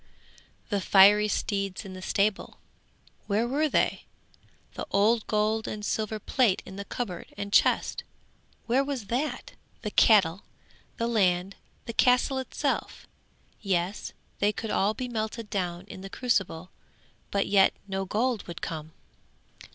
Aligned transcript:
'The 0.69 0.81
fiery 0.81 1.27
steeds 1.27 1.85
in 1.85 1.93
the 1.93 2.01
stable, 2.01 2.57
where 3.27 3.47
were 3.47 3.69
they? 3.69 4.05
The 4.73 4.87
old 4.89 5.27
gold 5.27 5.67
and 5.67 5.85
silver 5.85 6.17
plate 6.17 6.63
in 6.65 6.75
cupboard 6.89 7.31
and 7.37 7.53
chest, 7.53 8.03
where 8.65 8.83
was 8.83 9.05
that? 9.13 9.51
The 9.83 9.91
cattle, 9.91 10.41
the 10.97 11.05
land, 11.05 11.55
the 11.85 11.93
castle 11.93 12.39
itself? 12.39 13.05
Yes, 13.61 14.11
they 14.39 14.51
could 14.51 14.71
all 14.71 14.95
be 14.95 15.07
melted 15.07 15.51
down 15.51 15.85
in 15.85 16.01
the 16.01 16.09
crucible, 16.09 16.71
but 17.29 17.45
yet 17.45 17.71
no 17.87 18.03
gold 18.03 18.47
would 18.47 18.63
come. 18.63 18.93